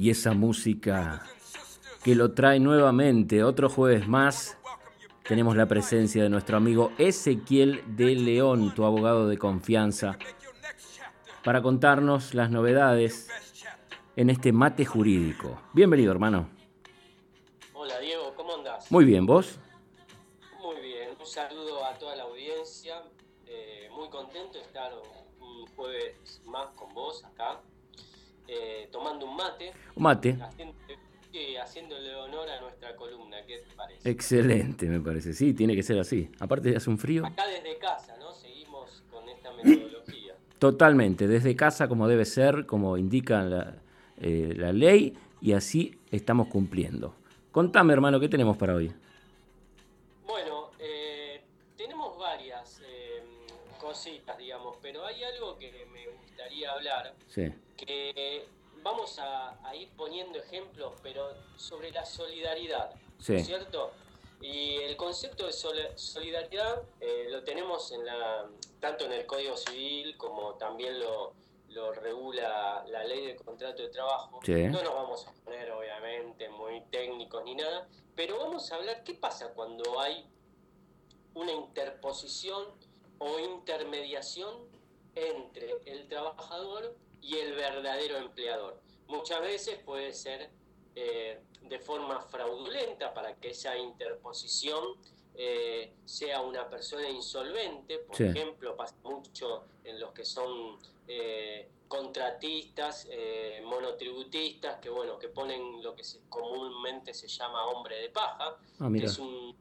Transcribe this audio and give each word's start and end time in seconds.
y 0.00 0.08
esa 0.08 0.32
música 0.32 1.26
que 2.02 2.14
lo 2.14 2.32
trae 2.32 2.58
nuevamente 2.58 3.44
otro 3.44 3.68
jueves 3.68 4.08
más. 4.08 4.56
Tenemos 5.24 5.54
la 5.56 5.66
presencia 5.66 6.22
de 6.22 6.30
nuestro 6.30 6.56
amigo 6.56 6.90
Ezequiel 6.96 7.82
de 7.86 8.14
León, 8.14 8.74
tu 8.74 8.86
abogado 8.86 9.28
de 9.28 9.36
confianza, 9.36 10.16
para 11.44 11.60
contarnos 11.60 12.32
las 12.32 12.50
novedades 12.50 13.28
en 14.16 14.30
este 14.30 14.52
mate 14.52 14.86
jurídico. 14.86 15.60
Bienvenido, 15.74 16.12
hermano. 16.12 16.48
Hola, 17.74 17.98
Diego, 17.98 18.32
¿cómo 18.34 18.54
andás? 18.54 18.90
Muy 18.90 19.04
bien, 19.04 19.26
¿vos? 19.26 19.58
Muy 20.62 20.80
bien, 20.80 21.10
un 21.20 21.26
saludo 21.26 21.84
a 21.84 21.92
toda 21.98 22.16
la 22.16 22.22
audiencia. 22.22 23.02
Eh, 23.44 23.90
muy 23.94 24.08
contento 24.08 24.56
de 24.56 24.64
estar 24.64 24.92
un 25.40 25.66
jueves 25.76 26.40
más 26.46 26.68
con 26.68 26.94
vos 26.94 27.22
acá, 27.22 27.60
eh, 28.50 28.88
tomando 28.90 29.26
un 29.26 29.36
mate. 29.36 29.72
Un 29.94 30.02
mate. 30.02 30.36
haciéndole 31.62 32.14
honor 32.16 32.48
a 32.48 32.60
nuestra 32.60 32.96
columna, 32.96 33.36
¿qué 33.46 33.58
te 33.58 33.76
parece? 33.76 34.10
Excelente, 34.10 34.86
me 34.86 35.00
parece. 35.00 35.32
Sí, 35.32 35.54
tiene 35.54 35.76
que 35.76 35.82
ser 35.82 35.98
así. 36.00 36.28
Aparte, 36.40 36.74
hace 36.74 36.90
un 36.90 36.98
frío. 36.98 37.24
Acá 37.24 37.46
desde 37.46 37.78
casa, 37.78 38.16
¿no? 38.18 38.32
Seguimos 38.32 39.04
con 39.10 39.28
esta 39.28 39.52
metodología. 39.52 40.34
Totalmente, 40.58 41.28
desde 41.28 41.54
casa 41.54 41.86
como 41.86 42.08
debe 42.08 42.24
ser, 42.24 42.66
como 42.66 42.96
indica 42.96 43.42
la, 43.44 43.76
eh, 44.18 44.52
la 44.56 44.72
ley, 44.72 45.16
y 45.40 45.52
así 45.52 45.98
estamos 46.10 46.48
cumpliendo. 46.48 47.14
Contame, 47.52 47.92
hermano, 47.92 48.18
¿qué 48.20 48.28
tenemos 48.28 48.56
para 48.56 48.74
hoy? 48.74 48.92
Pero 54.90 55.06
hay 55.06 55.22
algo 55.22 55.56
que 55.56 55.86
me 55.92 56.08
gustaría 56.08 56.72
hablar. 56.72 57.14
Sí. 57.28 57.48
Que 57.76 58.44
vamos 58.82 59.20
a, 59.20 59.56
ir 59.72 59.88
poniendo 59.90 60.40
ejemplos, 60.40 60.94
pero 61.00 61.32
sobre 61.56 61.92
la 61.92 62.04
solidaridad, 62.04 62.90
¿cierto? 63.20 63.92
Y 64.40 64.76
el 64.78 64.96
concepto 64.96 65.46
de 65.46 65.52
solidaridad 65.52 66.82
eh, 67.00 67.28
lo 67.30 67.44
tenemos 67.44 67.92
en 67.92 68.04
la, 68.04 68.48
tanto 68.80 69.04
en 69.04 69.12
el 69.12 69.26
Código 69.26 69.56
Civil 69.56 70.16
como 70.16 70.54
también 70.54 70.98
lo, 70.98 71.34
lo 71.68 71.92
regula 71.92 72.84
la 72.88 73.04
ley 73.04 73.26
de 73.26 73.36
contrato 73.36 73.82
de 73.82 73.90
trabajo. 73.90 74.40
No 74.44 74.82
nos 74.82 74.94
vamos 74.94 75.24
a 75.28 75.32
poner, 75.44 75.70
obviamente, 75.70 76.48
muy 76.48 76.80
técnicos 76.90 77.44
ni 77.44 77.54
nada, 77.54 77.86
pero 78.16 78.38
vamos 78.38 78.72
a 78.72 78.74
hablar 78.74 79.04
qué 79.04 79.14
pasa 79.14 79.52
cuando 79.54 80.00
hay 80.00 80.26
una 81.34 81.52
interposición 81.52 82.64
o 83.18 83.38
intermediación 83.38 84.69
entre 85.14 85.76
el 85.86 86.06
trabajador 86.08 86.96
y 87.20 87.36
el 87.36 87.54
verdadero 87.54 88.16
empleador. 88.16 88.80
Muchas 89.08 89.40
veces 89.40 89.78
puede 89.84 90.12
ser 90.12 90.50
eh, 90.94 91.40
de 91.62 91.78
forma 91.78 92.20
fraudulenta 92.20 93.12
para 93.12 93.36
que 93.36 93.50
esa 93.50 93.76
interposición 93.76 94.96
eh, 95.34 95.92
sea 96.04 96.40
una 96.40 96.68
persona 96.68 97.08
insolvente, 97.08 97.98
por 97.98 98.20
ejemplo, 98.20 98.76
pasa 98.76 98.96
mucho 99.04 99.64
en 99.84 100.00
los 100.00 100.12
que 100.12 100.24
son 100.24 100.78
eh, 101.06 101.68
contratistas, 101.86 103.08
monotributistas, 103.64 104.78
que 104.78 104.90
bueno, 104.90 105.18
que 105.18 105.28
ponen 105.28 105.82
lo 105.82 105.94
que 105.94 106.04
comúnmente 106.28 107.12
se 107.12 107.26
llama 107.26 107.66
hombre 107.66 107.96
de 108.00 108.10
paja, 108.10 108.56
ah, 108.78 108.90
es 108.94 109.18
un 109.18 109.56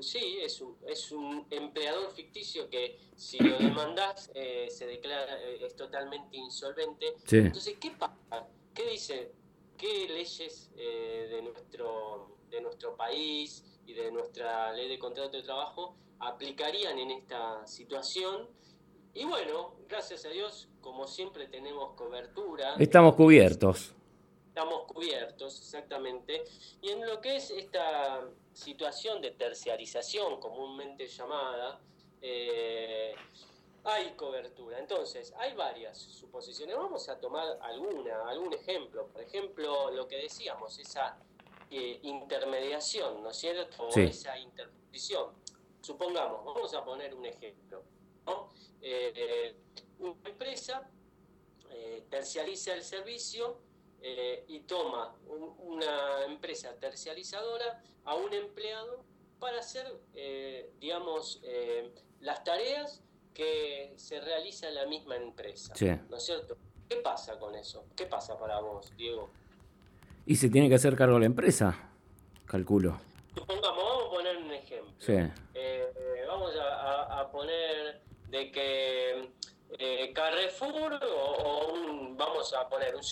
Sí, 0.00 0.38
es 0.42 0.60
un, 0.60 0.76
es 0.86 1.10
un 1.12 1.46
empleador 1.50 2.10
ficticio 2.12 2.68
que 2.68 2.98
si 3.16 3.38
lo 3.38 3.58
demandás 3.58 4.30
eh, 4.34 4.68
se 4.70 4.86
declara, 4.86 5.40
eh, 5.42 5.64
es 5.64 5.74
totalmente 5.74 6.36
insolvente. 6.36 7.14
Entonces, 7.30 7.76
¿qué 7.80 7.90
pasa? 7.92 8.46
¿Qué 8.74 8.90
dice? 8.90 9.32
¿Qué 9.76 10.08
leyes 10.08 10.70
eh, 10.76 11.28
de, 11.30 11.42
nuestro, 11.42 12.36
de 12.50 12.60
nuestro 12.60 12.96
país 12.96 13.64
y 13.86 13.92
de 13.92 14.10
nuestra 14.10 14.72
ley 14.72 14.88
de 14.88 14.98
contrato 14.98 15.36
de 15.36 15.42
trabajo 15.42 15.96
aplicarían 16.20 16.98
en 16.98 17.10
esta 17.10 17.66
situación? 17.66 18.48
Y 19.14 19.24
bueno, 19.24 19.74
gracias 19.88 20.24
a 20.26 20.28
Dios, 20.28 20.68
como 20.80 21.06
siempre 21.06 21.46
tenemos 21.46 21.94
cobertura. 21.94 22.74
Estamos 22.78 23.14
cubiertos. 23.14 23.94
Estamos 24.48 24.84
cubiertos, 24.92 25.58
exactamente. 25.60 26.44
Y 26.82 26.90
en 26.90 27.06
lo 27.06 27.20
que 27.20 27.36
es 27.36 27.50
esta 27.50 28.28
situación 28.58 29.22
de 29.22 29.30
terciarización 29.30 30.40
comúnmente 30.40 31.06
llamada, 31.06 31.80
eh, 32.20 33.14
hay 33.84 34.10
cobertura. 34.14 34.80
Entonces, 34.80 35.32
hay 35.38 35.54
varias 35.54 35.96
suposiciones. 35.96 36.76
Vamos 36.76 37.08
a 37.08 37.20
tomar 37.20 37.58
alguna, 37.62 38.28
algún 38.28 38.52
ejemplo. 38.52 39.06
Por 39.06 39.22
ejemplo, 39.22 39.90
lo 39.92 40.08
que 40.08 40.16
decíamos, 40.16 40.76
esa 40.80 41.18
eh, 41.70 42.00
intermediación, 42.02 43.22
¿no 43.22 43.30
es 43.30 43.36
cierto? 43.36 43.84
O 43.84 43.96
esa 43.96 44.36
interposición. 44.36 45.32
Supongamos, 45.80 46.44
vamos 46.44 46.74
a 46.74 46.84
poner 46.84 47.14
un 47.14 47.26
ejemplo. 47.26 47.84
Eh, 48.82 49.56
una 50.00 50.28
empresa 50.28 50.90
terciariza 52.10 52.74
el 52.74 52.82
servicio 52.82 53.58
eh, 54.00 54.44
y 54.46 54.60
toma 54.60 55.12
una 55.58 56.24
empresa 56.24 56.72
tercializadora 56.78 57.82
a 58.04 58.14
un 58.14 58.32
empleado 58.32 59.02
para 59.40 59.58
hacer, 59.58 59.86
eh, 60.14 60.70
digamos, 60.78 61.40
eh, 61.42 61.92
las 62.20 62.44
tareas 62.44 63.02
que 63.34 63.94
se 63.96 64.20
realiza 64.20 64.68
en 64.68 64.76
la 64.76 64.86
misma 64.86 65.16
empresa. 65.16 65.74
¿No 66.08 66.16
es 66.16 66.24
cierto? 66.24 66.56
¿Qué 66.88 66.96
pasa 66.96 67.38
con 67.40 67.56
eso? 67.56 67.86
¿Qué 67.96 68.06
pasa 68.06 68.38
para 68.38 68.60
vos, 68.60 68.96
Diego? 68.96 69.30
Y 70.26 70.36
se 70.36 70.48
tiene 70.48 70.68
que 70.68 70.76
hacer 70.76 70.96
cargo 70.96 71.18
la 71.18 71.26
empresa, 71.26 71.90
calculo. 72.46 73.00
Supongamos, 73.34 73.84
vamos 73.84 74.06
a 74.06 74.10
poner 74.10 74.36
un 74.36 74.52
ejemplo. 74.52 74.94
Sí. 74.98 75.14
vamos 76.26 76.52
a, 76.60 77.28
poner 77.32 78.00
de 78.28 78.52
que 78.52 80.12
Carrefour 80.14 81.00
o, 81.04 81.72
un, 81.72 82.16
vamos 82.16 82.54
a 82.54 82.68
poner 82.68 82.94
un 82.94 83.02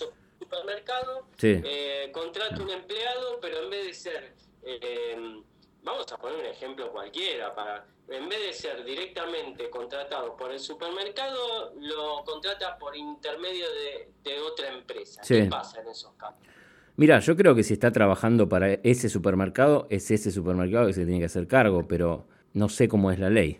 supermercado, 0.47 1.27
eh, 1.41 2.09
contrata 2.13 2.61
un 2.61 2.69
empleado, 2.69 3.39
pero 3.41 3.63
en 3.63 3.69
vez 3.69 3.85
de 3.87 3.93
ser, 3.93 4.33
eh, 4.63 5.41
vamos 5.83 6.11
a 6.11 6.17
poner 6.17 6.39
un 6.39 6.45
ejemplo 6.45 6.91
cualquiera, 6.91 7.53
para 7.53 7.85
en 8.09 8.29
vez 8.29 8.39
de 8.39 8.53
ser 8.53 8.85
directamente 8.85 9.69
contratado 9.69 10.37
por 10.37 10.51
el 10.51 10.59
supermercado, 10.59 11.73
lo 11.77 12.23
contrata 12.23 12.77
por 12.77 12.95
intermedio 12.95 13.65
de, 14.23 14.39
otra 14.39 14.69
empresa. 14.69 15.21
¿Qué 15.27 15.45
pasa 15.45 15.81
en 15.81 15.89
esos 15.89 16.13
casos? 16.13 16.39
Mira, 16.95 17.19
yo 17.19 17.35
creo 17.35 17.53
que 17.53 17.63
si 17.63 17.73
está 17.73 17.91
trabajando 17.91 18.47
para 18.47 18.73
ese 18.73 19.09
supermercado, 19.09 19.87
es 19.89 20.09
ese 20.09 20.31
supermercado 20.31 20.87
que 20.87 20.93
se 20.93 21.05
tiene 21.05 21.19
que 21.19 21.25
hacer 21.25 21.47
cargo, 21.47 21.87
pero 21.87 22.27
no 22.53 22.69
sé 22.69 22.87
cómo 22.87 23.11
es 23.11 23.19
la 23.19 23.29
ley. 23.29 23.59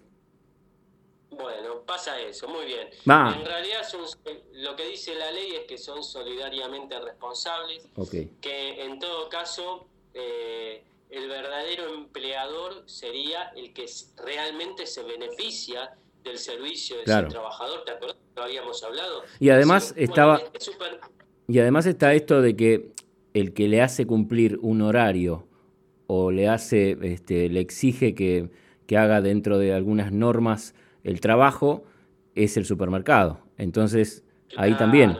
Bueno, 1.29 1.81
pasa 1.85 2.19
eso, 2.21 2.47
muy 2.47 2.65
bien. 2.65 2.87
En 3.05 3.45
realidad 3.45 3.83
lo 4.57 4.75
que 4.75 4.87
dice 4.87 5.13
la 5.13 5.31
ley 5.31 5.51
es 5.53 5.65
que 5.67 5.77
son 5.77 6.03
solidariamente 6.03 6.99
responsables, 6.99 7.87
que 8.41 8.83
en 8.83 8.97
todo 8.97 9.29
caso 9.29 9.87
eh, 10.15 10.83
el 11.11 11.29
verdadero 11.29 11.93
empleador 11.93 12.83
sería 12.87 13.51
el 13.55 13.71
que 13.73 13.85
realmente 14.17 14.87
se 14.87 15.03
beneficia 15.03 15.95
del 16.23 16.39
servicio 16.39 16.97
de 16.97 17.03
su 17.03 17.27
trabajador, 17.27 17.85
¿te 17.85 17.91
acuerdas? 17.91 18.17
Lo 18.35 18.43
habíamos 18.43 18.83
hablado. 18.83 19.23
Y 19.39 19.49
además 19.49 19.93
estaba... 19.95 20.41
Y 21.47 21.59
además 21.59 21.85
está 21.85 22.13
esto 22.13 22.41
de 22.41 22.55
que 22.57 22.91
el 23.33 23.53
que 23.53 23.67
le 23.67 23.81
hace 23.81 24.05
cumplir 24.05 24.57
un 24.61 24.81
horario 24.81 25.47
o 26.07 26.31
le 26.31 26.49
hace, 26.49 26.97
este, 27.03 27.47
le 27.47 27.61
exige 27.61 28.15
que, 28.15 28.49
que 28.85 28.97
haga 28.97 29.21
dentro 29.21 29.59
de 29.59 29.73
algunas 29.73 30.11
normas 30.11 30.73
el 31.03 31.21
trabajo, 31.21 31.83
es 32.35 32.57
el 32.57 32.65
supermercado. 32.65 33.39
Entonces, 33.57 34.25
ahí 34.55 34.73
también. 34.75 35.17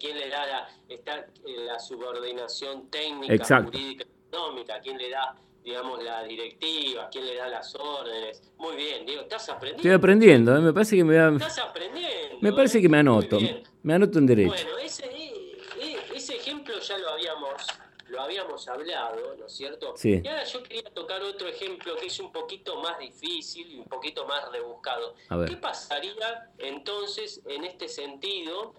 ¿Quién 0.00 0.18
le 0.18 0.28
da 0.28 0.46
la, 0.46 0.68
está 0.88 1.26
la 1.44 1.78
subordinación 1.78 2.88
técnica, 2.90 3.62
jurídica, 3.62 4.04
económica? 4.28 4.80
¿Quién 4.80 4.98
le 4.98 5.10
da, 5.10 5.34
digamos, 5.64 6.02
la 6.02 6.22
directiva? 6.24 7.08
¿Quién 7.10 7.26
le 7.26 7.36
da 7.36 7.48
las 7.48 7.74
órdenes? 7.74 8.42
Muy 8.58 8.76
bien, 8.76 9.04
Diego, 9.06 9.22
estás 9.22 9.48
aprendiendo. 9.48 9.78
Estoy 9.78 9.92
aprendiendo, 9.92 10.56
¿eh? 10.56 10.60
me 10.60 10.72
parece 10.72 10.96
que 10.96 11.04
me 11.04 11.16
Estás 11.16 11.58
aprendiendo. 11.58 12.38
Me 12.40 12.52
parece 12.52 12.80
que 12.80 12.88
me 12.88 12.98
¿eh? 12.98 13.00
anoto. 13.00 13.38
Me 13.82 13.94
anoto 13.94 14.18
en 14.18 14.26
derecho. 14.26 14.50
Bueno, 14.50 14.78
ese, 14.78 15.06
eh, 15.06 15.96
ese 16.14 16.36
ejemplo 16.36 16.78
ya 16.78 16.98
lo 16.98 17.10
habíamos 17.10 17.66
lo 18.08 18.22
habíamos 18.56 18.68
hablado, 18.68 19.36
¿no 19.36 19.46
es 19.46 19.52
cierto? 19.52 19.94
Sí. 19.96 20.20
Y 20.22 20.28
ahora 20.28 20.44
yo 20.44 20.62
quería 20.62 20.82
tocar 20.82 21.22
otro 21.22 21.48
ejemplo 21.48 21.96
que 21.96 22.06
es 22.06 22.18
un 22.20 22.32
poquito 22.32 22.80
más 22.80 22.98
difícil 22.98 23.70
y 23.72 23.78
un 23.78 23.84
poquito 23.84 24.26
más 24.26 24.50
rebuscado. 24.50 25.14
¿Qué 25.46 25.56
pasaría 25.56 26.50
entonces 26.58 27.42
en 27.46 27.64
este 27.64 27.88
sentido 27.88 28.74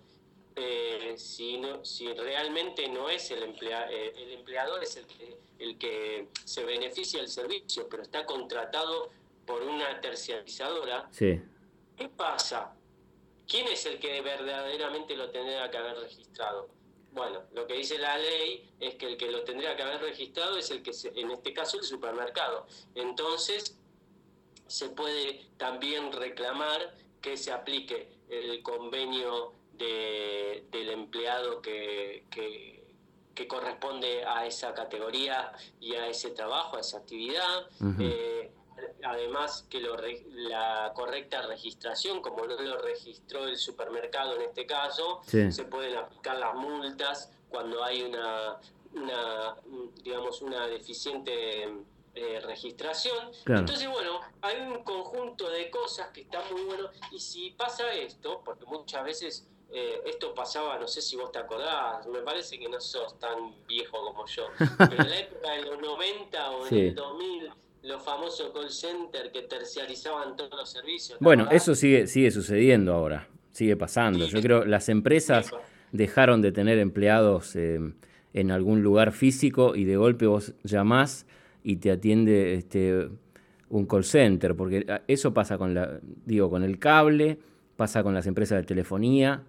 eh, 0.56 1.14
si, 1.18 1.58
no, 1.58 1.86
si 1.86 2.12
realmente 2.14 2.88
no 2.88 3.10
es 3.10 3.30
el, 3.32 3.44
emplea, 3.44 3.90
eh, 3.92 4.14
el 4.18 4.34
empleador, 4.34 4.84
es 4.84 4.98
el 4.98 5.06
que, 5.06 5.38
el 5.60 5.78
que 5.78 6.30
se 6.44 6.64
beneficia 6.64 7.20
del 7.20 7.30
servicio, 7.30 7.88
pero 7.88 8.02
está 8.02 8.26
contratado 8.26 9.12
por 9.46 9.62
una 9.62 10.02
terciarizadora? 10.02 11.08
Sí. 11.12 11.40
¿Qué 11.96 12.10
pasa? 12.10 12.74
¿Quién 13.48 13.68
es 13.68 13.86
el 13.86 14.00
que 14.00 14.20
verdaderamente 14.22 15.16
lo 15.16 15.30
tendrá 15.30 15.70
que 15.70 15.78
haber 15.78 16.00
registrado? 16.00 16.77
Bueno, 17.18 17.44
lo 17.54 17.68
que 17.68 17.74
dice 17.74 17.98
la 17.98 18.18
ley 18.18 18.70
es 18.80 18.96
que 18.96 19.08
el 19.08 19.18
que 19.18 19.30
lo 19.30 19.44
tendría 19.44 19.76
que 19.76 19.84
haber 19.84 20.02
registrado 20.02 20.58
es 20.58 20.70
el 20.72 20.84
que, 20.84 20.92
en 21.16 21.32
este 21.32 21.54
caso, 21.54 21.78
el 21.78 21.84
supermercado. 21.84 22.68
Entonces, 22.96 23.76
se 24.68 24.90
puede 24.90 25.48
también 25.58 26.12
reclamar 26.12 26.96
que 27.22 27.36
se 27.36 27.52
aplique 27.52 28.10
el 28.30 28.62
convenio 28.62 29.54
del 29.74 30.90
empleado 30.90 31.62
que, 31.62 32.26
que, 32.30 32.78
corresponde 33.48 34.26
a 34.26 34.46
esa 34.46 34.74
categoría 34.74 35.54
y 35.80 35.94
a 35.94 36.08
ese 36.08 36.32
trabajo, 36.32 36.76
a 36.76 36.82
esa 36.82 36.98
actividad. 36.98 37.70
Eh, 38.00 38.52
además 39.04 39.66
que 39.70 39.80
lo, 39.80 39.96
la 40.32 40.92
correcta 40.96 41.42
registración, 41.44 42.22
como 42.22 42.46
no 42.46 42.60
lo 42.60 42.78
registró 42.78 43.46
el 43.46 43.58
supermercado 43.58 44.36
en 44.36 44.44
este 44.44 44.66
caso, 44.66 45.22
se 45.26 45.64
pueden 45.66 45.98
aplicar 45.98 46.38
las 46.38 46.56
multas 46.56 47.32
cuando 47.50 47.84
hay 47.84 48.04
una, 48.04 48.58
una 48.94 49.56
digamos, 50.04 50.42
una 50.42 50.68
deficiente 50.68 51.68
eh, 52.20 52.40
registración. 52.42 53.32
Entonces, 53.46 53.88
bueno, 53.90 54.20
hay 54.42 54.62
un 54.62 54.84
conjunto 54.84 55.50
de 55.50 55.70
cosas 55.70 56.10
que 56.10 56.22
están 56.22 56.42
muy 56.52 56.64
buenos. 56.64 56.92
Y 57.12 57.20
si 57.20 57.52
pasa 57.52 57.94
esto, 57.94 58.42
porque 58.44 58.66
muchas 58.66 59.04
veces 59.04 59.48
eh, 59.70 60.02
esto 60.06 60.34
pasaba, 60.34 60.80
no 60.80 60.88
sé 60.88 61.02
si 61.02 61.16
vos 61.16 61.32
te 61.32 61.40
acordás, 61.40 62.08
me 62.08 62.22
parece 62.22 62.58
que 62.58 62.70
no 62.70 62.80
sos 62.80 63.20
tan 63.20 63.54
viejo 63.68 63.98
como 64.02 64.26
yo, 64.26 64.48
pero 64.78 65.04
en 65.04 65.10
la 65.10 65.20
época 65.20 65.52
de 65.52 65.62
los 65.64 65.80
90 65.80 66.52
o 66.52 66.68
en 66.68 66.76
el 66.76 66.96
2000, 66.96 67.54
los 67.84 68.04
famosos 68.04 68.52
call 68.54 68.70
centers 68.70 69.30
que 69.32 69.44
terciarizaban 69.44 70.36
todos 70.36 70.52
los 70.52 70.70
servicios. 70.70 71.18
Bueno, 71.20 71.48
eso 71.52 71.76
sigue, 71.76 72.08
sigue 72.08 72.32
sucediendo 72.32 72.94
ahora, 72.94 73.28
sigue 73.52 73.76
pasando. 73.76 74.26
Yo 74.26 74.42
creo 74.42 74.66
las 74.66 74.90
empresas 74.90 75.52
dejaron 75.92 76.42
de 76.42 76.52
tener 76.52 76.80
empleados 76.80 77.56
eh, 77.56 77.80
en 78.34 78.52
algún 78.52 78.84
lugar 78.84 79.12
físico 79.12 79.76
y 79.76 79.86
de 79.86 79.98
golpe 79.98 80.28
vos 80.28 80.54
llamás 80.64 81.26
y 81.64 81.78
te 81.78 81.92
atiende 81.92 82.56
este, 82.56 83.10
un 83.70 83.86
call 83.86 84.04
center, 84.04 84.56
porque 84.56 84.86
ah, 84.90 85.02
eso 85.08 85.34
pasa 85.34 85.58
con, 85.58 85.74
la, 85.74 86.00
digo, 86.26 86.50
con 86.50 86.64
el 86.64 86.80
cable, 86.80 87.40
pasa 87.76 88.04
con 88.04 88.14
las 88.14 88.28
empresas 88.28 88.60
de 88.60 88.64
telefonía. 88.64 89.44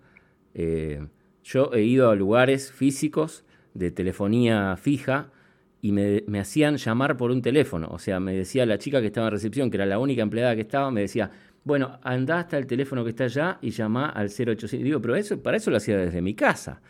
Eh, 0.55 1.07
yo 1.45 1.71
he 1.73 1.83
ido 1.83 2.11
a 2.11 2.15
lugares 2.15 2.73
físicos 2.73 3.45
de 3.75 3.91
telefonía 3.91 4.77
fija 4.77 5.31
y 5.81 5.93
me, 5.93 6.41
hacían 6.41 6.77
llamar 6.77 7.17
por 7.17 7.31
un 7.31 7.41
teléfono. 7.41 7.89
O 7.91 7.99
sea, 7.99 8.21
me 8.21 8.35
decía 8.35 8.67
la 8.67 8.79
chica 8.79 9.01
que 9.01 9.07
estaba 9.09 9.29
en 9.29 9.33
recepción, 9.33 9.71
que 9.71 9.77
era 9.77 9.87
la 9.87 9.99
única 9.99 10.23
empleada 10.23 10.55
que 10.55 10.63
estaba, 10.63 10.91
me 10.91 11.03
decía, 11.03 11.31
bueno, 11.65 11.99
anda 12.03 12.41
hasta 12.41 12.59
el 12.59 12.67
teléfono 12.67 13.05
que 13.05 13.11
está 13.11 13.25
allá 13.25 13.59
y 13.61 13.71
llama 13.71 14.09
al 14.09 14.29
0800. 14.29 14.71
Digo, 14.71 15.01
pero 15.01 15.15
eso, 15.15 15.41
para 15.41 15.57
eso 15.57 15.71
lo 15.71 15.77
hacía 15.77 15.97
desde 15.97 16.21
mi 16.21 16.35
casa. 16.35 16.81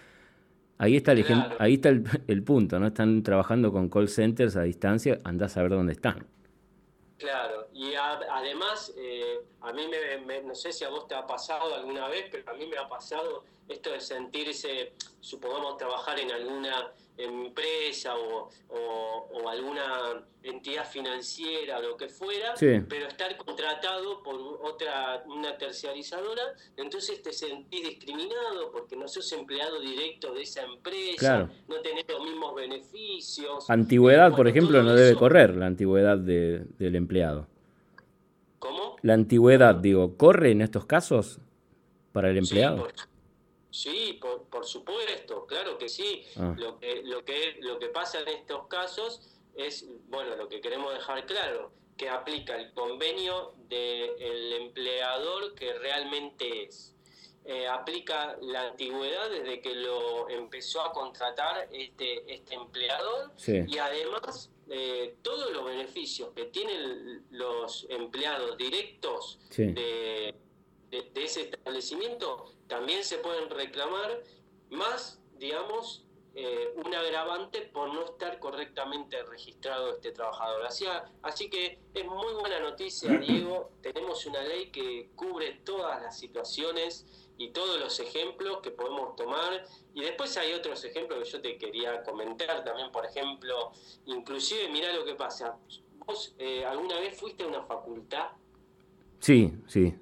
Ahí 0.79 0.97
está 0.97 1.13
el, 1.13 1.25
ahí 1.59 1.75
está 1.75 1.89
el, 1.89 2.43
punto, 2.45 2.79
¿no? 2.79 2.87
Están 2.87 3.23
trabajando 3.25 3.73
con 3.73 3.89
call 3.89 4.09
centers 4.09 4.57
a 4.57 4.63
distancia, 4.63 5.19
andás 5.25 5.57
a 5.57 5.63
ver 5.63 5.73
dónde 5.73 5.93
están. 5.93 6.25
Claro, 7.19 7.69
y 7.75 7.95
además, 7.95 8.95
eh, 8.97 9.41
a 9.61 9.73
mí 9.73 9.83
me, 10.27 10.43
no 10.43 10.55
sé 10.55 10.73
si 10.73 10.85
a 10.85 10.89
vos 10.89 11.09
te 11.09 11.15
ha 11.15 11.27
pasado 11.27 11.75
alguna 11.75 12.09
vez, 12.09 12.27
pero 12.31 12.51
a 12.51 12.55
mí 12.55 12.67
me 12.67 12.79
ha 12.79 12.89
pasado 12.89 13.45
esto 13.69 13.93
de 13.93 14.01
sentirse, 14.01 14.93
supongamos 15.21 15.77
trabajar 15.77 16.19
en 16.19 16.31
alguna 16.31 16.93
empresa 17.19 18.15
o, 18.17 18.49
alguna 19.49 20.25
entidad 20.43 20.87
financiera 20.89 21.79
o 21.79 21.83
lo 21.83 21.97
que 21.97 22.09
fuera, 22.09 22.55
pero 22.59 23.09
estar 23.09 23.35
contratado 23.39 24.23
por 24.23 24.37
otra, 24.63 25.23
una 25.27 25.57
terciarizadora, 25.57 26.43
entonces 26.77 27.23
te 27.23 27.33
sentís 27.33 27.83
discriminado 27.83 28.71
porque 28.71 28.95
no 28.95 29.09
sos 29.09 29.33
empleado 29.33 29.81
directo 29.81 30.35
de 30.35 30.43
esa 30.43 30.63
empresa, 30.63 31.51
no 31.67 31.81
tenés 31.81 32.05
los 32.09 32.23
mismos 32.23 32.55
beneficios. 32.55 33.69
Antigüedad, 33.69 34.37
por 34.37 34.47
ejemplo, 34.47 34.83
no 34.83 34.95
debe 34.95 35.17
correr 35.17 35.57
la 35.57 35.67
antigüedad 35.67 36.19
del 36.19 36.95
empleado. 36.95 37.47
¿Cómo? 38.59 38.97
La 39.03 39.15
antigüedad, 39.15 39.75
digo, 39.75 40.17
¿corre 40.17 40.51
en 40.51 40.63
estos 40.63 40.87
casos 40.87 41.39
para 42.13 42.31
el 42.31 42.39
empleado? 42.39 42.89
Sí, 43.71 44.19
por, 44.21 44.45
por, 44.45 44.65
supuesto, 44.65 45.47
claro 45.47 45.79
que 45.79 45.89
sí. 45.89 46.25
Ah. 46.37 46.55
Lo, 46.57 46.79
que, 46.79 47.03
lo, 47.05 47.25
que, 47.25 47.59
lo 47.61 47.79
que 47.79 47.89
pasa 47.89 48.21
en 48.21 48.29
estos 48.29 48.67
casos 48.67 49.39
es, 49.55 49.87
bueno, 50.09 50.35
lo 50.37 50.49
que 50.49 50.61
queremos 50.61 50.93
dejar 50.95 51.27
claro, 51.27 51.71
que 51.97 52.09
aplica 52.09 52.57
el 52.57 52.73
convenio 52.73 53.55
del 53.69 54.53
empleador 54.53 55.55
que 55.55 55.75
realmente 55.75 56.65
es. 56.65 56.95
Eh, 57.45 57.67
aplica 57.67 58.37
la 58.43 58.69
antigüedad 58.69 59.31
desde 59.31 59.61
que 59.61 59.75
lo 59.75 60.29
empezó 60.29 60.83
a 60.83 60.93
contratar 60.93 61.69
este, 61.73 62.33
este 62.33 62.55
empleador 62.55 63.33
y 63.47 63.79
además 63.79 64.51
eh, 64.71 65.17
todos 65.23 65.53
los 65.53 65.65
beneficios 65.65 66.31
que 66.35 66.47
tienen 66.47 67.25
los 67.31 67.87
empleados 67.89 68.57
directos 68.57 69.39
de, 69.57 70.35
de, 70.91 71.11
ese 71.15 71.43
establecimiento 71.43 72.53
también 72.67 73.05
se 73.05 73.19
pueden 73.19 73.49
reclamar 73.51 74.23
más, 74.71 75.21
digamos, 75.39 76.05
eh, 76.41 76.73
un 76.77 76.95
agravante 76.95 77.63
por 77.63 77.93
no 77.93 78.05
estar 78.05 78.39
correctamente 78.39 79.21
registrado 79.25 79.95
este 79.95 80.13
trabajador. 80.13 80.65
Así, 80.65 80.87
así 81.23 81.51
que 81.51 81.81
es 81.93 82.05
muy 82.05 82.33
buena 82.35 82.61
noticia, 82.61 83.11
Diego. 83.19 83.73
Tenemos 83.83 84.25
una 84.25 84.41
ley 84.45 84.71
que 84.71 85.11
cubre 85.17 85.55
todas 85.65 86.01
las 86.01 86.17
situaciones 86.17 87.07
y 87.39 87.51
todos 87.51 87.81
los 87.81 87.99
ejemplos 87.99 88.61
que 88.63 88.71
podemos 88.71 89.17
tomar. 89.17 89.65
Y 89.95 90.03
después 90.03 90.37
hay 90.37 90.53
otros 90.53 90.85
ejemplos 90.85 91.25
que 91.25 91.29
yo 91.29 91.43
te 91.43 91.59
quería 91.59 92.05
comentar 92.05 92.63
también, 92.63 92.93
por 92.93 93.05
ejemplo, 93.05 93.73
inclusive 94.07 94.69
mira 94.69 94.93
lo 94.93 95.05
que 95.05 95.17
pasa. 95.17 95.59
¿Vos 96.07 96.37
eh, 96.39 96.65
alguna 96.65 97.01
vez 97.01 97.19
fuiste 97.19 97.43
a 97.43 97.49
una 97.49 97.65
facultad? 97.65 98.29
Sí, 99.19 99.55
sí. 99.67 99.93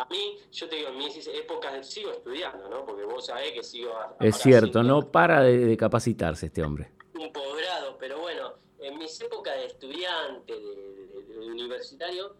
A 0.00 0.06
mí, 0.06 0.38
yo 0.50 0.66
te 0.66 0.76
digo, 0.76 0.88
en 0.88 0.96
mis 0.96 1.26
épocas 1.26 1.86
sigo 1.86 2.10
estudiando, 2.10 2.70
¿no? 2.70 2.86
Porque 2.86 3.04
vos 3.04 3.26
sabés 3.26 3.52
que 3.52 3.62
sigo... 3.62 3.92
es 4.18 4.36
cierto, 4.38 4.82
no 4.82 5.12
para 5.12 5.42
de, 5.42 5.76
capacitarse 5.76 6.46
este 6.46 6.62
hombre. 6.62 6.90
Un 7.18 7.30
posgrado, 7.30 7.98
pero 7.98 8.18
bueno, 8.18 8.54
en 8.78 8.96
mis 8.96 9.20
épocas 9.20 9.56
de 9.56 9.66
estudiante, 9.66 10.54
de, 10.54 11.38
universitario, 11.50 12.34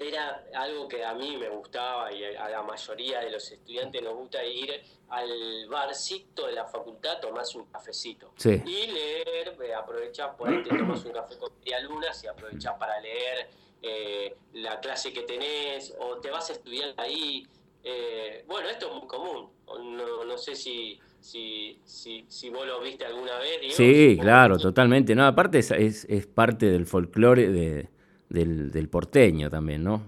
era 0.00 0.44
algo 0.56 0.88
que 0.88 1.04
a 1.04 1.14
mí 1.14 1.36
me 1.36 1.48
gustaba 1.48 2.12
y 2.12 2.24
a 2.24 2.48
la 2.48 2.62
mayoría 2.64 3.20
de 3.20 3.30
los 3.30 3.52
estudiantes 3.52 4.02
nos 4.02 4.16
gusta 4.16 4.44
ir 4.44 4.82
al 5.10 5.68
barcito 5.68 6.48
de 6.48 6.54
la 6.54 6.64
facultad, 6.64 7.20
tomarse 7.20 7.56
un 7.56 7.66
cafecito. 7.66 8.32
Y 8.44 8.86
leer, 8.88 9.56
eh, 9.62 9.74
aprovechar 9.74 10.36
por 10.36 10.48
ahí 10.48 10.60
te 10.64 10.70
tomas 10.76 11.04
un 11.04 11.12
café 11.12 11.38
con 11.38 11.52
María 11.58 11.80
Lunas 11.82 12.24
y 12.24 12.26
aprovechar 12.26 12.76
para 12.78 12.98
leer 12.98 13.48
eh, 13.82 14.36
la 14.54 14.80
clase 14.80 15.12
que 15.12 15.22
tenés 15.22 15.94
o 15.98 16.16
te 16.18 16.30
vas 16.30 16.50
a 16.50 16.52
estudiar 16.52 16.94
ahí. 16.96 17.46
Eh, 17.82 18.44
bueno, 18.46 18.68
esto 18.68 18.88
es 18.88 18.94
muy 18.94 19.06
común. 19.06 19.48
No, 19.66 20.24
no 20.24 20.36
sé 20.38 20.54
si, 20.54 20.98
si, 21.20 21.80
si, 21.84 22.24
si, 22.28 22.50
vos 22.50 22.66
lo 22.66 22.80
viste 22.80 23.06
alguna 23.06 23.38
vez. 23.38 23.74
sí, 23.74 24.18
claro, 24.20 24.58
totalmente. 24.58 25.14
No, 25.14 25.24
aparte 25.26 25.58
es, 25.58 25.70
es, 25.70 26.26
parte 26.26 26.66
del 26.66 26.86
folclore 26.86 27.48
de, 27.48 27.88
del, 28.28 28.70
del, 28.70 28.88
porteño 28.88 29.48
también, 29.48 29.84
¿no? 29.84 30.02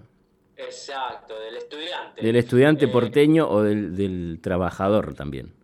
Exacto, 0.56 1.38
del 1.38 1.56
estudiante. 1.56 2.22
Del 2.22 2.36
estudiante 2.36 2.84
eh, 2.86 2.88
porteño 2.88 3.48
o 3.48 3.62
del, 3.62 3.96
del 3.96 4.40
trabajador 4.42 5.14
también. 5.14 5.54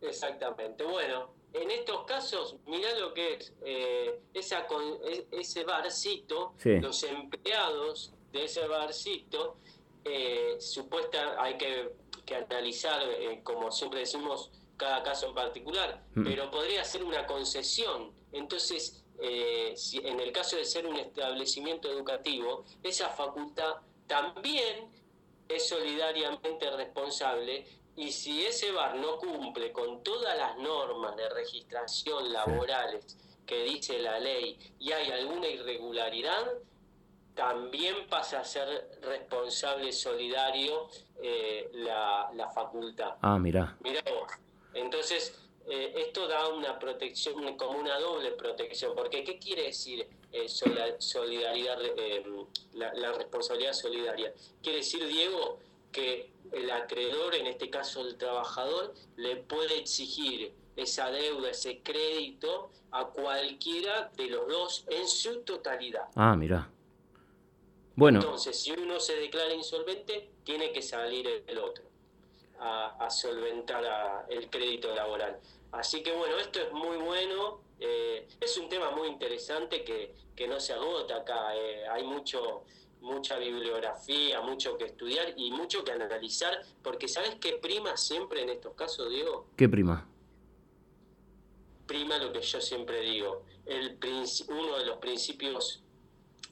Exactamente. 0.00 0.84
Bueno, 0.84 1.32
en 1.54 1.70
estos 1.70 2.01
casos, 2.22 2.56
mirá 2.66 2.94
lo 2.98 3.12
que 3.12 3.34
es 3.34 3.52
eh, 3.64 4.20
esa, 4.32 4.66
e, 5.04 5.26
ese 5.32 5.64
barcito, 5.64 6.54
los 6.64 7.02
empleados 7.02 8.12
de 8.32 8.44
ese 8.44 8.66
barcito, 8.66 9.56
eh, 10.04 10.56
supuesta, 10.58 11.36
hay 11.42 11.56
que, 11.58 12.02
analizar, 12.34 13.02
eh, 13.02 13.40
como 13.42 13.70
siempre 13.70 14.00
decimos, 14.00 14.50
cada 14.76 15.02
caso 15.02 15.26
en 15.28 15.34
particular, 15.34 16.02
mm. 16.14 16.24
pero 16.24 16.50
podría 16.50 16.82
ser 16.82 17.04
una 17.04 17.26
concesión. 17.26 18.12
Entonces, 18.32 19.04
si, 19.76 19.98
en 19.98 20.18
el 20.18 20.32
caso 20.32 20.56
de 20.56 20.64
ser 20.64 20.86
un 20.86 20.96
establecimiento 20.96 21.90
educativo, 21.90 22.64
esa 22.82 23.10
facultad 23.10 23.76
también 24.06 24.90
es 25.48 25.68
solidariamente 25.68 26.70
responsable 26.70 27.66
y 27.96 28.10
si 28.10 28.44
ese 28.44 28.72
bar 28.72 28.96
no 28.96 29.18
cumple 29.18 29.70
con 29.72 30.02
todas 30.02 30.36
las 30.36 30.56
normas 30.58 31.14
de 31.16 31.28
registración 31.28 32.32
laborales 32.32 33.18
que 33.46 33.64
dice 33.64 33.98
la 33.98 34.18
ley 34.18 34.58
y 34.78 34.92
hay 34.92 35.10
alguna 35.10 35.48
irregularidad, 35.48 36.52
también 37.34 38.06
pasa 38.08 38.40
a 38.40 38.44
ser 38.44 38.98
responsable 39.02 39.92
solidario 39.92 40.88
eh, 41.20 41.70
la, 41.74 42.50
facultad. 42.54 43.14
Ah, 43.20 43.38
mira. 43.38 43.76
Mira 43.80 44.02
Entonces, 44.74 45.38
eh, 45.66 45.92
esto 45.96 46.26
da 46.28 46.48
una 46.48 46.78
protección, 46.78 47.56
como 47.56 47.78
una 47.78 47.98
doble 47.98 48.32
protección, 48.32 48.94
porque 48.94 49.22
¿qué 49.22 49.38
quiere 49.38 49.64
decir 49.64 50.06
eh, 50.30 50.48
solidaridad, 50.98 51.78
la 52.74 53.12
responsabilidad 53.12 53.72
solidaria? 53.72 54.32
Quiere 54.62 54.78
decir, 54.78 55.06
Diego, 55.06 55.58
que 55.92 56.30
el 56.52 56.70
acreedor, 56.70 57.34
en 57.34 57.46
este 57.46 57.70
caso 57.70 58.00
el 58.06 58.16
trabajador, 58.16 58.94
le 59.16 59.36
puede 59.36 59.78
exigir 59.78 60.52
esa 60.76 61.10
deuda, 61.10 61.50
ese 61.50 61.80
crédito 61.82 62.70
a 62.90 63.06
cualquiera 63.06 64.10
de 64.16 64.26
los 64.26 64.48
dos 64.48 64.84
en 64.88 65.08
su 65.08 65.42
totalidad. 65.42 66.08
Ah, 66.14 66.34
mira. 66.36 66.70
Bueno. 67.94 68.20
Entonces, 68.20 68.58
si 68.58 68.72
uno 68.72 68.98
se 69.00 69.16
declara 69.16 69.54
insolvente, 69.54 70.30
tiene 70.44 70.72
que 70.72 70.82
salir 70.82 71.44
el 71.46 71.58
otro 71.58 71.84
a, 72.58 73.10
solventar 73.10 74.26
el 74.28 74.48
crédito 74.48 74.94
laboral. 74.94 75.38
Así 75.72 76.02
que 76.02 76.12
bueno, 76.12 76.36
esto 76.38 76.60
es 76.60 76.72
muy 76.72 76.96
bueno, 76.98 77.60
eh, 77.80 78.28
es 78.40 78.56
un 78.56 78.68
tema 78.68 78.90
muy 78.90 79.08
interesante 79.08 79.84
que, 79.84 80.14
que 80.36 80.46
no 80.46 80.60
se 80.60 80.72
agota 80.72 81.16
acá, 81.16 81.56
eh, 81.56 81.86
hay 81.88 82.04
mucho 82.04 82.64
mucha 83.02 83.36
bibliografía, 83.36 84.40
mucho 84.40 84.78
que 84.78 84.84
estudiar 84.86 85.34
y 85.36 85.50
mucho 85.50 85.84
que 85.84 85.92
analizar, 85.92 86.62
porque 86.82 87.08
¿sabes 87.08 87.34
qué 87.40 87.54
prima 87.54 87.96
siempre 87.96 88.42
en 88.42 88.48
estos 88.48 88.74
casos, 88.74 89.10
Diego? 89.10 89.48
¿Qué 89.56 89.68
prima? 89.68 90.08
Prima 91.86 92.16
lo 92.18 92.32
que 92.32 92.40
yo 92.40 92.60
siempre 92.60 93.00
digo, 93.00 93.44
el 93.66 93.98
uno 94.48 94.78
de 94.78 94.86
los 94.86 94.98
principios 94.98 95.82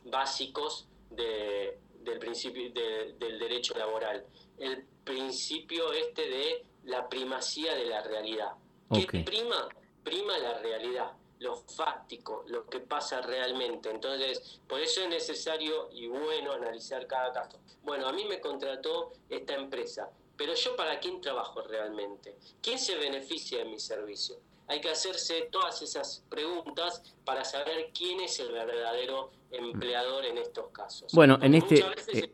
básicos 0.04 0.88
de, 1.10 1.78
del, 2.00 2.18
principio, 2.18 2.70
del 2.72 3.38
derecho 3.38 3.74
laboral, 3.78 4.26
el 4.58 4.84
principio 5.04 5.92
este 5.92 6.28
de 6.28 6.66
la 6.84 7.08
primacía 7.08 7.74
de 7.74 7.86
la 7.86 8.02
realidad. 8.02 8.52
¿Qué 8.92 9.22
prima? 9.22 9.68
Prima 10.02 10.36
la 10.38 10.58
realidad 10.58 11.12
lo 11.40 11.56
fáctico, 11.56 12.44
lo 12.48 12.66
que 12.66 12.80
pasa 12.80 13.20
realmente. 13.22 13.90
Entonces, 13.90 14.60
por 14.68 14.80
eso 14.80 15.02
es 15.02 15.08
necesario 15.08 15.90
y 15.92 16.06
bueno 16.06 16.52
analizar 16.52 17.06
cada 17.06 17.32
caso. 17.32 17.58
Bueno, 17.82 18.06
a 18.06 18.12
mí 18.12 18.24
me 18.26 18.40
contrató 18.40 19.12
esta 19.28 19.54
empresa, 19.54 20.10
pero 20.36 20.54
yo 20.54 20.76
para 20.76 21.00
quién 21.00 21.20
trabajo 21.20 21.62
realmente? 21.62 22.36
¿Quién 22.62 22.78
se 22.78 22.96
beneficia 22.96 23.58
de 23.58 23.64
mi 23.64 23.78
servicio? 23.78 24.36
Hay 24.68 24.80
que 24.80 24.90
hacerse 24.90 25.48
todas 25.50 25.82
esas 25.82 26.24
preguntas 26.28 27.02
para 27.24 27.44
saber 27.44 27.90
quién 27.92 28.20
es 28.20 28.38
el 28.38 28.52
verdadero 28.52 29.32
empleador 29.50 30.26
en 30.26 30.38
estos 30.38 30.68
casos. 30.68 31.10
Bueno, 31.12 31.38
en 31.42 31.54
este 31.54 31.80
eh, 32.12 32.32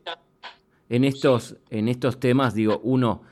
en 0.89 1.05
estos 1.05 1.57
en 1.71 1.89
estos 1.89 2.21
temas 2.21 2.55
digo, 2.55 2.81
uno 2.83 3.23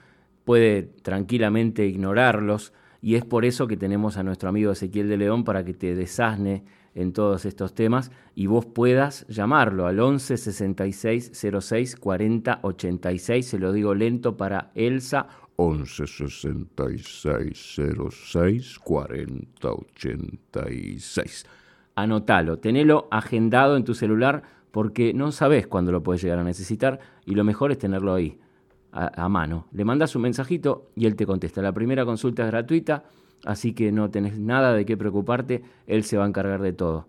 puede 0.44 0.84
tranquilamente 0.84 1.84
ignorarlos 1.84 2.72
y 3.04 3.16
es 3.16 3.24
por 3.26 3.44
eso 3.44 3.66
que 3.66 3.76
tenemos 3.76 4.16
a 4.16 4.22
nuestro 4.22 4.48
amigo 4.48 4.72
Ezequiel 4.72 5.10
de 5.10 5.18
León 5.18 5.44
para 5.44 5.62
que 5.62 5.74
te 5.74 5.94
desasne 5.94 6.64
en 6.94 7.12
todos 7.12 7.44
estos 7.44 7.74
temas 7.74 8.10
y 8.34 8.46
vos 8.46 8.64
puedas 8.64 9.26
llamarlo 9.28 9.86
al 9.86 10.00
11 10.00 10.38
66 10.38 11.32
06 11.60 11.96
40 11.96 12.60
86. 12.62 13.46
Se 13.46 13.58
lo 13.58 13.72
digo 13.72 13.94
lento 13.94 14.38
para 14.38 14.70
Elsa. 14.74 15.26
11 15.56 16.06
66 16.06 17.76
06 18.10 18.78
40 18.78 19.68
86. 19.68 21.46
Anotalo, 21.96 22.58
tenelo 22.58 23.08
agendado 23.10 23.76
en 23.76 23.84
tu 23.84 23.92
celular 23.92 24.44
porque 24.70 25.12
no 25.12 25.30
sabes 25.30 25.66
cuándo 25.66 25.92
lo 25.92 26.02
puedes 26.02 26.22
llegar 26.22 26.38
a 26.38 26.44
necesitar 26.44 27.00
y 27.26 27.34
lo 27.34 27.44
mejor 27.44 27.70
es 27.70 27.76
tenerlo 27.76 28.14
ahí 28.14 28.38
a, 28.94 29.28
mano. 29.28 29.66
Le 29.72 29.84
mandas 29.84 30.14
un 30.14 30.22
mensajito 30.22 30.90
y 30.94 31.06
él 31.06 31.16
te 31.16 31.26
contesta. 31.26 31.60
La 31.60 31.72
primera 31.72 32.04
consulta 32.04 32.44
es 32.44 32.50
gratuita, 32.50 33.04
así 33.44 33.74
que 33.74 33.90
no 33.90 34.10
tenés 34.10 34.38
nada 34.38 34.72
de 34.72 34.86
qué 34.86 34.96
preocuparte, 34.96 35.62
él 35.86 36.04
se 36.04 36.16
va 36.16 36.24
a 36.24 36.28
encargar 36.28 36.62
de 36.62 36.72
todo. 36.72 37.06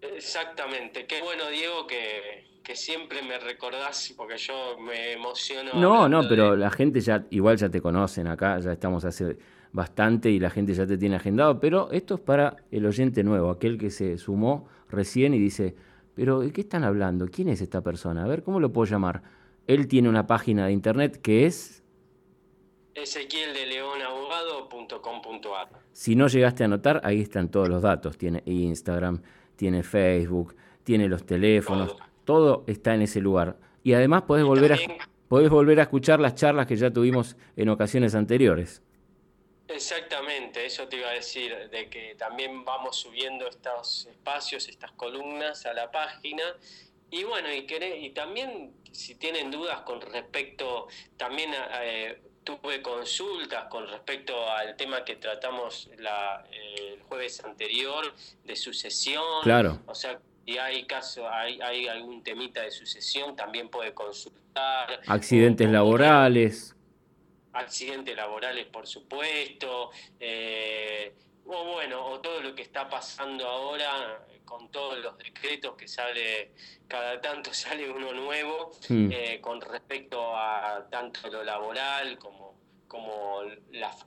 Exactamente, 0.00 1.06
qué 1.06 1.20
bueno 1.22 1.48
Diego 1.48 1.86
que, 1.86 2.42
siempre 2.74 3.22
me 3.22 3.38
recordás 3.38 4.14
porque 4.16 4.36
yo 4.36 4.76
me 4.80 5.12
emociono. 5.12 5.74
No, 5.74 6.08
no, 6.08 6.26
pero 6.28 6.56
la 6.56 6.70
gente 6.70 7.00
ya 7.00 7.24
igual 7.30 7.56
ya 7.56 7.68
te 7.68 7.80
conocen 7.80 8.26
acá, 8.26 8.58
ya 8.58 8.72
estamos 8.72 9.04
hace 9.04 9.36
bastante 9.72 10.30
y 10.30 10.40
la 10.40 10.50
gente 10.50 10.74
ya 10.74 10.86
te 10.86 10.98
tiene 10.98 11.16
agendado, 11.16 11.60
pero 11.60 11.90
esto 11.92 12.14
es 12.14 12.20
para 12.20 12.56
el 12.70 12.86
oyente 12.86 13.22
nuevo, 13.22 13.50
aquel 13.50 13.78
que 13.78 13.90
se 13.90 14.18
sumó 14.18 14.66
recién 14.88 15.34
y 15.34 15.38
dice, 15.38 15.76
pero 16.14 16.40
¿de 16.40 16.52
qué 16.52 16.62
están 16.62 16.82
hablando? 16.82 17.28
¿Quién 17.28 17.48
es 17.48 17.60
esta 17.60 17.80
persona? 17.82 18.24
A 18.24 18.26
ver, 18.26 18.42
¿cómo 18.42 18.58
lo 18.58 18.72
puedo 18.72 18.90
llamar? 18.90 19.22
Él 19.66 19.88
tiene 19.88 20.08
una 20.08 20.26
página 20.26 20.66
de 20.66 20.72
internet 20.72 21.20
que 21.20 21.44
es 21.46 21.82
ezequieldeleonabogado.com.ar. 22.94 25.68
Si 25.92 26.14
no 26.14 26.28
llegaste 26.28 26.64
a 26.64 26.66
anotar, 26.66 27.00
ahí 27.04 27.20
están 27.20 27.50
todos 27.50 27.68
los 27.68 27.82
datos. 27.82 28.16
Tiene 28.18 28.42
Instagram, 28.46 29.22
tiene 29.56 29.82
Facebook, 29.82 30.56
tiene 30.82 31.08
los 31.08 31.26
teléfonos, 31.26 31.96
todo, 32.24 32.64
está 32.66 32.94
en 32.94 33.02
ese 33.02 33.20
lugar. 33.20 33.58
Y 33.82 33.92
además 33.94 34.22
podés 34.22 34.44
volver, 34.44 34.74
a, 34.74 34.78
podés 35.28 35.50
volver 35.50 35.80
a 35.80 35.82
escuchar 35.82 36.20
las 36.20 36.34
charlas 36.34 36.66
que 36.66 36.76
ya 36.76 36.90
tuvimos 36.90 37.36
en 37.56 37.68
ocasiones 37.68 38.14
anteriores. 38.14 38.80
Exactamente, 39.66 40.66
eso 40.66 40.86
te 40.88 40.98
iba 40.98 41.08
a 41.08 41.14
decir, 41.14 41.70
de 41.70 41.88
que 41.88 42.14
también 42.16 42.66
vamos 42.66 42.96
subiendo 42.96 43.48
estos 43.48 44.04
espacios, 44.06 44.68
estas 44.68 44.92
columnas 44.92 45.64
a 45.64 45.72
la 45.72 45.90
página 45.90 46.42
y 47.10 47.24
bueno, 47.24 47.52
y, 47.52 47.66
y 48.00 48.10
también 48.10 48.74
si 48.92 49.16
tienen 49.16 49.50
dudas 49.50 49.80
con 49.80 50.00
respecto, 50.00 50.88
también 51.16 51.52
eh, 51.82 52.20
tuve 52.44 52.82
consultas 52.82 53.64
con 53.64 53.88
respecto 53.88 54.48
al 54.50 54.76
tema 54.76 55.04
que 55.04 55.16
tratamos 55.16 55.90
la, 55.98 56.46
el 56.52 57.02
jueves 57.02 57.42
anterior 57.44 58.14
de 58.44 58.56
sucesión. 58.56 59.42
Claro. 59.42 59.80
O 59.86 59.94
sea, 59.94 60.20
si 60.44 60.58
hay 60.58 60.84
caso, 60.86 61.28
hay, 61.28 61.60
hay 61.60 61.88
algún 61.88 62.22
temita 62.22 62.62
de 62.62 62.70
sucesión, 62.70 63.34
también 63.34 63.68
puede 63.68 63.94
consultar. 63.94 65.00
Accidentes 65.06 65.68
laborales. 65.68 66.76
Accidentes 67.52 68.14
laborales, 68.16 68.66
por 68.66 68.86
supuesto. 68.86 69.90
Eh, 70.20 71.14
o 71.46 71.72
bueno, 71.74 72.04
o 72.06 72.20
todo 72.20 72.40
lo 72.40 72.54
que 72.54 72.62
está 72.62 72.88
pasando 72.88 73.46
ahora 73.46 74.24
con 74.44 74.70
todos 74.70 74.98
los 74.98 75.16
decretos 75.18 75.74
que 75.74 75.88
sale, 75.88 76.52
cada 76.86 77.20
tanto 77.20 77.50
sale 77.52 77.90
uno 77.90 78.12
nuevo, 78.12 78.72
eh, 78.90 79.38
con 79.40 79.60
respecto 79.60 80.36
a 80.36 80.86
tanto 80.90 81.28
lo 81.30 81.42
laboral 81.42 82.18
como, 82.18 82.54
como 82.86 83.40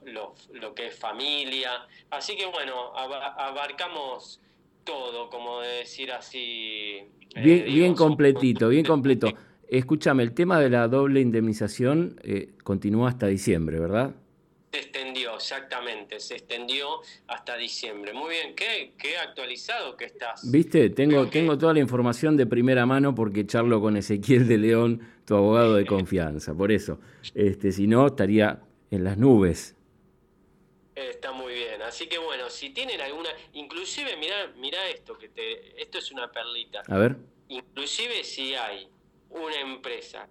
lo, 0.06 0.76
que 0.76 0.88
es 0.88 0.96
familia. 0.96 1.72
Así 2.10 2.36
que 2.36 2.46
bueno, 2.46 2.94
abarcamos 2.96 4.42
todo, 4.84 5.30
como 5.30 5.62
decir 5.62 6.12
así. 6.12 7.04
Eh, 7.36 7.42
bien, 7.42 7.66
bien 7.66 7.96
completito, 7.96 8.70
bien 8.70 8.86
completo. 8.86 9.28
Escúchame, 9.70 10.24
el 10.24 10.34
tema 10.34 10.60
de 10.62 10.70
la 10.70 10.88
doble 10.88 11.20
indemnización 11.20 12.20
eh, 12.24 12.54
continúa 12.64 13.10
hasta 13.10 13.28
diciembre, 13.28 13.80
¿verdad? 13.80 14.16
Exactamente, 15.38 16.20
se 16.20 16.36
extendió 16.36 17.02
hasta 17.28 17.56
diciembre. 17.56 18.14
Muy 18.14 18.32
bien, 18.32 18.56
qué, 18.56 18.94
qué 18.98 19.18
actualizado 19.18 19.96
que 19.96 20.06
estás. 20.06 20.52
Viste, 20.52 20.90
tengo, 20.90 21.28
tengo 21.28 21.58
toda 21.58 21.74
la 21.74 21.80
información 21.80 22.36
de 22.36 22.46
primera 22.46 22.86
mano 22.86 23.16
porque 23.16 23.46
charlo 23.46 23.80
con 23.80 23.96
Ezequiel 23.98 24.48
de 24.48 24.58
León, 24.58 25.02
tu 25.26 25.36
abogado 25.36 25.76
de 25.76 25.86
confianza. 25.86 26.54
Por 26.54 26.72
eso, 26.72 27.00
este, 27.34 27.72
si 27.72 27.88
no, 27.88 28.08
estaría 28.08 28.62
en 28.92 29.04
las 29.04 29.18
nubes. 29.18 29.76
Está 30.96 31.32
muy 31.32 31.54
bien. 31.54 31.82
Así 31.82 32.08
que 32.08 32.18
bueno, 32.18 32.50
si 32.50 32.72
tienen 32.72 33.00
alguna, 33.02 33.30
inclusive 33.54 34.18
mira, 34.18 34.52
mira 34.58 34.90
esto 34.90 35.18
que 35.18 35.30
te, 35.30 35.82
esto 35.82 36.00
es 36.00 36.12
una 36.12 36.32
perlita. 36.32 36.82
A 36.88 36.98
ver. 36.98 37.18
Inclusive 37.50 38.24
si 38.24 38.56
hay 38.56 38.90
una 39.30 39.60
empresa 39.62 40.28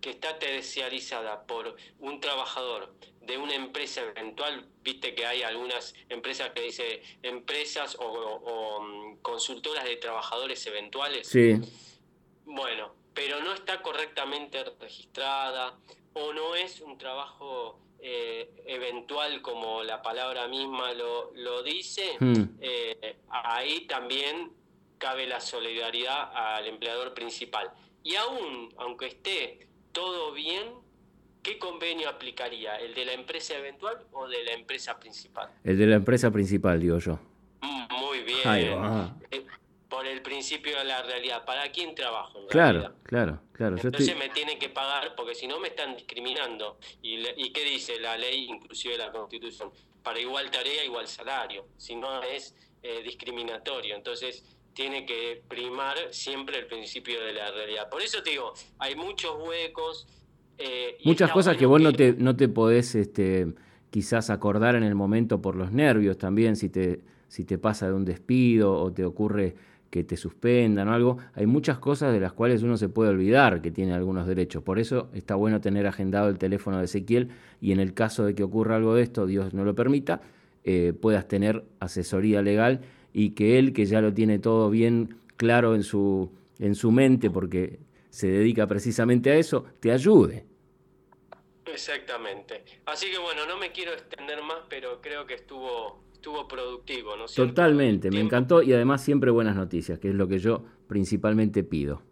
que 0.00 0.10
está 0.10 0.38
terciarizada 0.38 1.46
por 1.46 1.76
un 1.98 2.20
trabajador 2.20 2.94
de 3.26 3.38
una 3.38 3.54
empresa 3.54 4.02
eventual, 4.02 4.66
viste 4.82 5.14
que 5.14 5.26
hay 5.26 5.42
algunas 5.42 5.94
empresas 6.08 6.50
que 6.50 6.62
dice 6.62 7.02
empresas 7.22 7.96
o, 8.00 8.80
mm, 8.80 9.16
consultoras 9.22 9.84
de 9.84 9.96
trabajadores 9.96 10.66
eventuales. 10.66 11.28
Sí. 11.28 11.58
Bueno, 12.44 12.94
pero 13.14 13.40
no 13.40 13.54
está 13.54 13.80
correctamente 13.82 14.64
registrada 14.80 15.78
o 16.12 16.32
no 16.32 16.54
es 16.54 16.80
un 16.80 16.98
trabajo 16.98 17.80
eh, 18.00 18.50
eventual 18.66 19.40
como 19.40 19.82
la 19.82 20.02
palabra 20.02 20.46
misma 20.46 20.92
lo, 20.92 21.32
lo 21.34 21.62
dice, 21.62 22.16
hmm. 22.20 22.58
eh, 22.60 23.16
ahí 23.30 23.86
también 23.86 24.52
cabe 24.98 25.26
la 25.26 25.40
solidaridad 25.40 26.30
al 26.34 26.66
empleador 26.66 27.14
principal. 27.14 27.72
Y 28.02 28.16
aún, 28.16 28.74
aunque 28.76 29.06
esté 29.06 29.66
todo 29.92 30.32
bien, 30.32 30.83
¿qué 31.44 31.58
convenio 31.58 32.08
aplicaría? 32.08 32.76
¿El 32.76 32.94
de 32.94 33.04
la 33.04 33.12
empresa 33.12 33.56
eventual 33.56 33.98
o 34.10 34.26
de 34.26 34.42
la 34.42 34.52
empresa 34.52 34.98
principal? 34.98 35.48
El 35.62 35.78
de 35.78 35.86
la 35.86 35.96
empresa 35.96 36.32
principal, 36.32 36.80
digo 36.80 36.98
yo. 36.98 37.20
Mm, 37.60 37.86
muy 38.00 38.20
bien. 38.22 39.14
Eh, 39.30 39.46
por 39.88 40.06
el 40.08 40.22
principio 40.22 40.76
de 40.76 40.84
la 40.84 41.02
realidad. 41.02 41.44
¿Para 41.44 41.70
quién 41.70 41.94
trabajo? 41.94 42.44
claro, 42.48 42.94
claro, 43.04 43.40
claro. 43.52 43.76
Entonces 43.76 44.16
me 44.16 44.28
tienen 44.30 44.58
que 44.58 44.70
pagar 44.70 45.14
porque 45.14 45.36
si 45.36 45.46
no 45.46 45.60
me 45.60 45.68
están 45.68 45.94
discriminando. 45.94 46.78
¿Y, 47.00 47.52
qué 47.52 47.62
dice 47.62 48.00
la 48.00 48.16
ley, 48.16 48.46
inclusive 48.48 48.98
la 48.98 49.12
constitución? 49.12 49.70
Para 50.02 50.18
igual 50.18 50.50
tarea, 50.50 50.84
igual 50.84 51.06
salario. 51.06 51.68
Si 51.76 51.94
no 51.94 52.22
es 52.22 52.56
eh, 52.82 53.02
discriminatorio. 53.04 53.94
Entonces 53.94 54.44
tiene 54.72 55.06
que 55.06 55.44
primar 55.46 56.12
siempre 56.12 56.58
el 56.58 56.66
principio 56.66 57.22
de 57.22 57.32
la 57.32 57.52
realidad. 57.52 57.88
Por 57.88 58.02
eso 58.02 58.20
te 58.22 58.30
digo, 58.30 58.52
hay 58.78 58.96
muchos 58.96 59.36
huecos, 59.38 60.08
Eh, 60.58 60.96
Muchas 61.04 61.30
cosas 61.30 61.56
que 61.56 61.66
vos 61.66 61.80
no 61.80 61.92
te, 61.92 62.14
no 62.14 62.36
te 62.36 62.48
podés 62.48 62.94
este, 62.94 63.52
quizás 63.90 64.30
acordar 64.30 64.74
en 64.76 64.82
el 64.82 64.94
momento 64.94 65.40
por 65.40 65.56
los 65.56 65.72
nervios 65.72 66.18
también, 66.18 66.56
si 66.56 66.68
te, 66.68 67.00
si 67.28 67.44
te 67.44 67.58
pasa 67.58 67.86
de 67.86 67.92
un 67.94 68.04
despido 68.04 68.72
o 68.72 68.92
te 68.92 69.04
ocurre 69.04 69.54
que 69.90 70.02
te 70.02 70.16
suspendan 70.16 70.88
o 70.88 70.92
algo, 70.92 71.18
hay 71.34 71.46
muchas 71.46 71.78
cosas 71.78 72.12
de 72.12 72.18
las 72.18 72.32
cuales 72.32 72.64
uno 72.64 72.76
se 72.76 72.88
puede 72.88 73.10
olvidar 73.10 73.62
que 73.62 73.70
tiene 73.70 73.92
algunos 73.92 74.26
derechos. 74.26 74.62
Por 74.62 74.80
eso 74.80 75.08
está 75.14 75.36
bueno 75.36 75.60
tener 75.60 75.86
agendado 75.86 76.28
el 76.28 76.38
teléfono 76.38 76.78
de 76.78 76.86
Ezequiel 76.86 77.28
y 77.60 77.70
en 77.70 77.78
el 77.78 77.94
caso 77.94 78.24
de 78.24 78.34
que 78.34 78.42
ocurra 78.42 78.74
algo 78.74 78.96
de 78.96 79.04
esto, 79.04 79.24
Dios 79.26 79.54
no 79.54 79.64
lo 79.64 79.76
permita, 79.76 80.20
eh, 80.64 80.92
puedas 81.00 81.28
tener 81.28 81.62
asesoría 81.78 82.42
legal 82.42 82.80
y 83.12 83.30
que 83.30 83.60
él, 83.60 83.72
que 83.72 83.86
ya 83.86 84.00
lo 84.00 84.12
tiene 84.12 84.40
todo 84.40 84.68
bien 84.68 85.14
claro 85.36 85.76
en 85.76 85.84
su, 85.84 86.30
en 86.58 86.74
su 86.74 86.90
mente, 86.90 87.30
porque 87.30 87.78
se 88.14 88.28
dedica 88.28 88.64
precisamente 88.68 89.28
a 89.32 89.34
eso, 89.34 89.64
te 89.80 89.90
ayude. 89.90 90.46
Exactamente. 91.66 92.64
Así 92.86 93.10
que 93.10 93.18
bueno, 93.18 93.44
no 93.44 93.58
me 93.58 93.72
quiero 93.72 93.92
extender 93.92 94.40
más, 94.40 94.58
pero 94.68 95.00
creo 95.00 95.26
que 95.26 95.34
estuvo, 95.34 96.04
estuvo 96.12 96.46
productivo, 96.46 97.16
¿no? 97.16 97.26
Totalmente, 97.26 98.12
me 98.12 98.20
encantó 98.20 98.62
y 98.62 98.72
además 98.72 99.02
siempre 99.02 99.32
buenas 99.32 99.56
noticias, 99.56 99.98
que 99.98 100.10
es 100.10 100.14
lo 100.14 100.28
que 100.28 100.38
yo 100.38 100.64
principalmente 100.86 101.64
pido. 101.64 102.02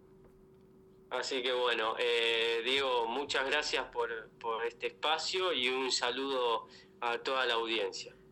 Así 1.09 1.41
que 1.41 1.53
bueno, 1.53 1.95
eh, 1.97 2.61
Diego, 2.65 3.07
muchas 3.07 3.47
gracias 3.47 3.85
por, 3.85 4.09
por 4.41 4.65
este 4.65 4.87
espacio 4.87 5.53
y 5.53 5.69
un 5.69 5.89
saludo 5.89 6.67
a 6.99 7.17
toda 7.19 7.45
la 7.45 7.53
audiencia. 7.53 8.13